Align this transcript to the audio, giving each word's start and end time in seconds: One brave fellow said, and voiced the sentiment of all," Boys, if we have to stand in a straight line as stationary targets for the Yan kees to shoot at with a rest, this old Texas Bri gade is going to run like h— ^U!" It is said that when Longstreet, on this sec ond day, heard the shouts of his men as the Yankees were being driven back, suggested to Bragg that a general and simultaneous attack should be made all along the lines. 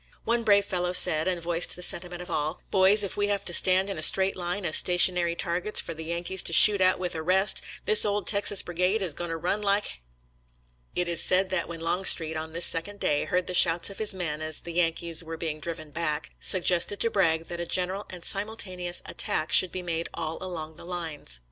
One 0.23 0.43
brave 0.43 0.65
fellow 0.65 0.93
said, 0.93 1.27
and 1.27 1.39
voiced 1.39 1.75
the 1.75 1.83
sentiment 1.83 2.23
of 2.23 2.31
all," 2.31 2.63
Boys, 2.71 3.03
if 3.03 3.15
we 3.15 3.27
have 3.27 3.45
to 3.45 3.53
stand 3.53 3.87
in 3.87 3.99
a 3.99 4.01
straight 4.01 4.35
line 4.35 4.65
as 4.65 4.75
stationary 4.75 5.35
targets 5.35 5.79
for 5.79 5.93
the 5.93 6.05
Yan 6.05 6.23
kees 6.23 6.41
to 6.41 6.51
shoot 6.53 6.81
at 6.81 6.97
with 6.97 7.13
a 7.13 7.21
rest, 7.21 7.61
this 7.85 8.03
old 8.03 8.25
Texas 8.25 8.63
Bri 8.63 8.73
gade 8.73 9.03
is 9.03 9.13
going 9.13 9.29
to 9.29 9.37
run 9.37 9.61
like 9.61 9.85
h— 9.85 9.91
^U!" 9.91 9.93
It 11.03 11.07
is 11.07 11.21
said 11.21 11.51
that 11.51 11.69
when 11.69 11.81
Longstreet, 11.81 12.35
on 12.35 12.53
this 12.53 12.65
sec 12.65 12.87
ond 12.87 12.99
day, 12.99 13.25
heard 13.25 13.45
the 13.45 13.53
shouts 13.53 13.91
of 13.91 13.99
his 13.99 14.15
men 14.15 14.41
as 14.41 14.61
the 14.61 14.73
Yankees 14.73 15.23
were 15.23 15.37
being 15.37 15.59
driven 15.59 15.91
back, 15.91 16.31
suggested 16.39 16.99
to 17.01 17.11
Bragg 17.11 17.47
that 17.49 17.59
a 17.59 17.67
general 17.67 18.07
and 18.09 18.25
simultaneous 18.25 19.03
attack 19.05 19.51
should 19.51 19.71
be 19.71 19.83
made 19.83 20.09
all 20.15 20.39
along 20.41 20.77
the 20.77 20.83
lines. 20.83 21.39